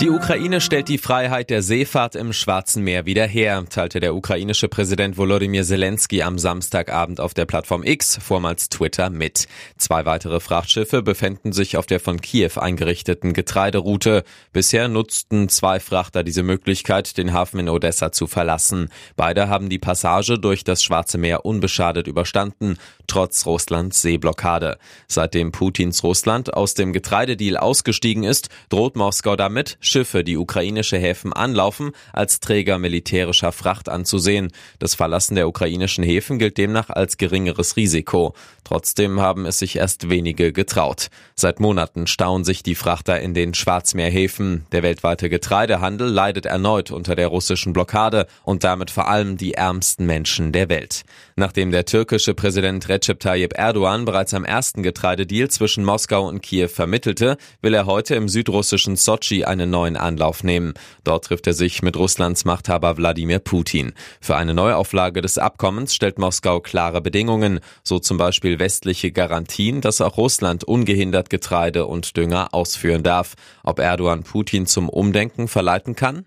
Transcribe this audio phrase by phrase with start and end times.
[0.00, 4.66] Die Ukraine stellt die Freiheit der Seefahrt im Schwarzen Meer wieder her, teilte der ukrainische
[4.66, 9.46] Präsident Volodymyr Zelensky am Samstagabend auf der Plattform X, vormals Twitter, mit.
[9.76, 14.24] Zwei weitere Frachtschiffe befänden sich auf der von Kiew eingerichteten Getreideroute.
[14.52, 18.88] Bisher nutzten zwei Frachter diese Möglichkeit, den Hafen in Odessa zu verlassen.
[19.14, 24.78] Beide haben die Passage durch das Schwarze Meer unbeschadet überstanden, trotz Russlands Seeblockade.
[25.06, 31.32] Seitdem Putins Russland aus dem Getreidedeal ausgestiegen ist, droht Moskau damit, Schiffe, die ukrainische Häfen
[31.32, 34.52] anlaufen, als Träger militärischer Fracht anzusehen.
[34.78, 38.34] Das Verlassen der ukrainischen Häfen gilt demnach als geringeres Risiko.
[38.64, 41.08] Trotzdem haben es sich erst wenige getraut.
[41.34, 44.66] Seit Monaten stauen sich die Frachter in den Schwarzmeerhäfen.
[44.70, 50.06] Der weltweite Getreidehandel leidet erneut unter der russischen Blockade und damit vor allem die ärmsten
[50.06, 51.02] Menschen der Welt.
[51.34, 56.68] Nachdem der türkische Präsident Recep Tayyip Erdogan bereits am ersten Getreidedeal zwischen Moskau und Kiew
[56.68, 60.74] vermittelte, will er heute im südrussischen Sochi einen neuen Anlauf nehmen.
[61.02, 63.94] Dort trifft er sich mit Russlands Machthaber Wladimir Putin.
[64.20, 70.00] Für eine Neuauflage des Abkommens stellt Moskau klare Bedingungen, so zum Beispiel westliche Garantien, dass
[70.00, 73.34] auch Russland ungehindert Getreide und Dünger ausführen darf.
[73.64, 76.26] Ob Erdogan Putin zum Umdenken verleiten kann?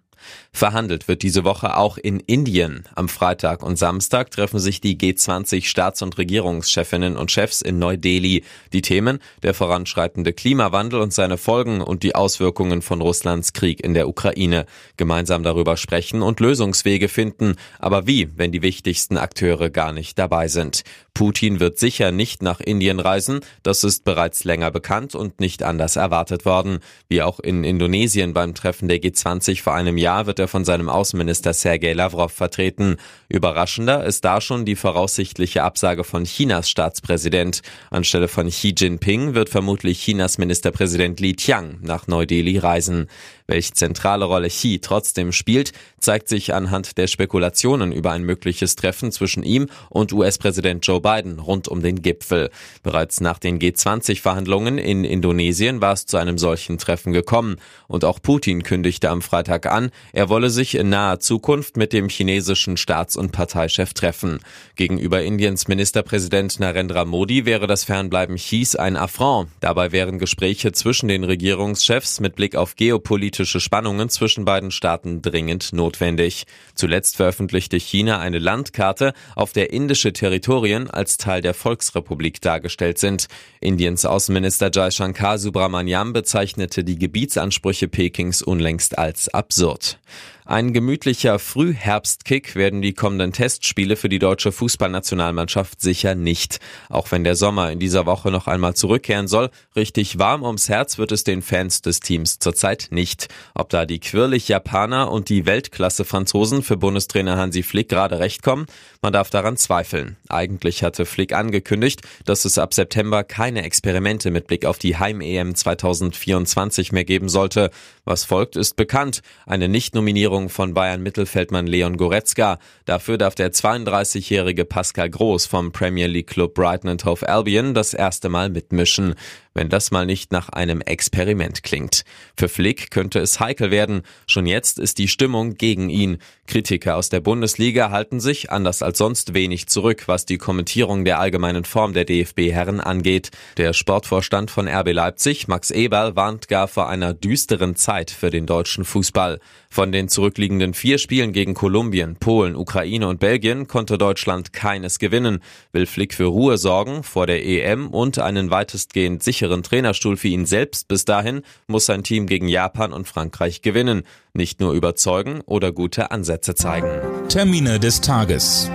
[0.51, 2.85] Verhandelt wird diese Woche auch in Indien.
[2.95, 8.43] Am Freitag und Samstag treffen sich die G20 Staats- und Regierungschefinnen und Chefs in Neu-Delhi.
[8.71, 13.93] Die Themen der voranschreitende Klimawandel und seine Folgen und die Auswirkungen von Russlands Krieg in
[13.93, 14.65] der Ukraine.
[14.95, 17.55] Gemeinsam darüber sprechen und Lösungswege finden.
[17.79, 20.83] Aber wie, wenn die wichtigsten Akteure gar nicht dabei sind?
[21.13, 23.39] Putin wird sicher nicht nach Indien reisen.
[23.63, 26.79] Das ist bereits länger bekannt und nicht anders erwartet worden.
[27.09, 30.63] Wie auch in Indonesien beim Treffen der G20 vor einem Jahr Jahr wird er von
[30.63, 32.95] seinem Außenminister Sergei Lavrov vertreten.
[33.27, 37.61] Überraschender ist da schon die voraussichtliche Absage von Chinas Staatspräsident.
[37.89, 43.07] Anstelle von Xi Jinping wird vermutlich Chinas Ministerpräsident Li Qiang nach Neu-Delhi reisen.
[43.47, 49.11] Welch zentrale Rolle Xi trotzdem spielt, zeigt sich anhand der Spekulationen über ein mögliches Treffen
[49.11, 52.49] zwischen ihm und US-Präsident Joe Biden rund um den Gipfel.
[52.81, 57.57] Bereits nach den G20-Verhandlungen in Indonesien war es zu einem solchen Treffen gekommen.
[57.87, 62.09] Und auch Putin kündigte am Freitag an, er wolle sich in naher Zukunft mit dem
[62.09, 64.39] chinesischen Staats- und Parteichef treffen.
[64.75, 69.49] Gegenüber Indiens Ministerpräsident Narendra Modi wäre das Fernbleiben Xis ein Affront.
[69.59, 75.21] Dabei wären Gespräche zwischen den Regierungschefs mit Blick auf geopolitische politische Spannungen zwischen beiden Staaten
[75.21, 76.45] dringend notwendig.
[76.73, 83.27] Zuletzt veröffentlichte China eine Landkarte, auf der indische Territorien als Teil der Volksrepublik dargestellt sind.
[83.59, 89.99] Indiens Außenminister Jai Shankar Subramaniam bezeichnete die Gebietsansprüche Pekings unlängst als absurd.
[90.47, 96.59] Ein gemütlicher Frühherbstkick werden die kommenden Testspiele für die deutsche Fußballnationalmannschaft sicher nicht.
[96.87, 100.99] Auch wenn der Sommer in dieser Woche noch einmal zurückkehren soll, richtig warm ums Herz
[100.99, 103.24] wird es den Fans des Teams zurzeit nicht.
[103.53, 108.65] Ob da die quirlig Japaner und die Weltklasse-Franzosen für Bundestrainer Hansi Flick gerade recht kommen,
[109.01, 110.17] man darf daran zweifeln.
[110.29, 115.55] Eigentlich hatte Flick angekündigt, dass es ab September keine Experimente mit Blick auf die Heim-EM
[115.55, 117.71] 2024 mehr geben sollte.
[118.03, 119.21] Was folgt, ist bekannt.
[119.45, 122.59] Eine Nicht-Nominierung Nominierung von Bayern Mittelfeldmann Leon Goretzka.
[122.85, 128.29] Dafür darf der 32-jährige Pascal Groß vom Premier League Club Brighton Hove Albion das erste
[128.29, 129.15] Mal mitmischen
[129.55, 132.03] wenn das mal nicht nach einem Experiment klingt.
[132.37, 134.03] Für Flick könnte es heikel werden.
[134.27, 136.17] Schon jetzt ist die Stimmung gegen ihn.
[136.45, 141.19] Kritiker aus der Bundesliga halten sich, anders als sonst, wenig zurück, was die Kommentierung der
[141.19, 143.31] allgemeinen Form der DFB-Herren angeht.
[143.57, 148.45] Der Sportvorstand von RB Leipzig, Max Eberl, warnt gar vor einer düsteren Zeit für den
[148.45, 149.39] deutschen Fußball.
[149.69, 155.39] Von den zurückliegenden vier Spielen gegen Kolumbien, Polen, Ukraine und Belgien konnte Deutschland keines gewinnen.
[155.71, 160.27] Will Flick für Ruhe sorgen vor der EM und einen weitestgehend sicheren sicheren Trainerstuhl für
[160.27, 164.01] ihn selbst bis dahin muss sein Team gegen Japan und Frankreich gewinnen,
[164.33, 166.89] nicht nur überzeugen oder gute Ansätze zeigen.
[167.29, 168.71] Termine des Tages.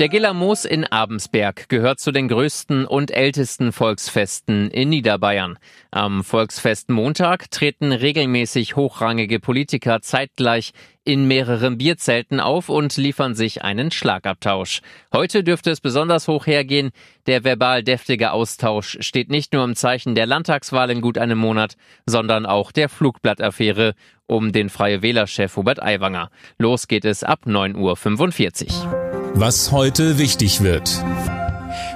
[0.00, 5.56] Der Gillermoos in Abensberg gehört zu den größten und ältesten Volksfesten in Niederbayern.
[5.92, 10.72] Am Volksfest Montag treten regelmäßig hochrangige Politiker zeitgleich
[11.04, 14.80] in mehreren Bierzelten auf und liefern sich einen Schlagabtausch.
[15.12, 16.90] Heute dürfte es besonders hoch hergehen.
[17.28, 21.76] Der verbal deftige Austausch steht nicht nur im Zeichen der Landtagswahl in gut einem Monat,
[22.04, 23.94] sondern auch der Flugblattaffäre
[24.26, 26.30] um den Freie Wählerchef Hubert Aiwanger.
[26.58, 29.03] Los geht es ab 9.45 Uhr.
[29.36, 31.04] Was heute wichtig wird.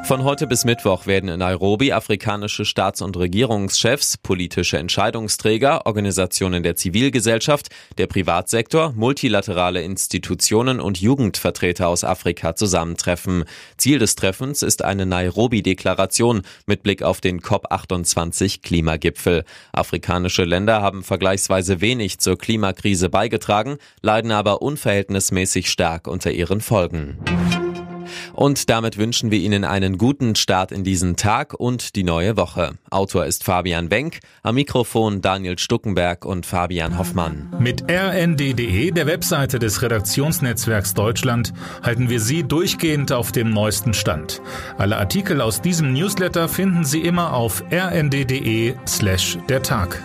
[0.05, 6.77] Von heute bis Mittwoch werden in Nairobi afrikanische Staats- und Regierungschefs, politische Entscheidungsträger, Organisationen der
[6.77, 7.69] Zivilgesellschaft,
[7.99, 13.45] der Privatsektor, multilaterale Institutionen und Jugendvertreter aus Afrika zusammentreffen.
[13.77, 19.45] Ziel des Treffens ist eine Nairobi-Deklaration mit Blick auf den COP28 Klimagipfel.
[19.73, 27.19] Afrikanische Länder haben vergleichsweise wenig zur Klimakrise beigetragen, leiden aber unverhältnismäßig stark unter ihren Folgen.
[28.33, 32.75] Und damit wünschen wir Ihnen einen guten Start in diesen Tag und die neue Woche.
[32.91, 37.55] Autor ist Fabian Wenk, am Mikrofon Daniel Stuckenberg und Fabian Hoffmann.
[37.59, 41.53] Mit rnd.de, der Webseite des Redaktionsnetzwerks Deutschland,
[41.83, 44.41] halten wir Sie durchgehend auf dem neuesten Stand.
[44.77, 50.03] Alle Artikel aus diesem Newsletter finden Sie immer auf rnd.de slash der Tag.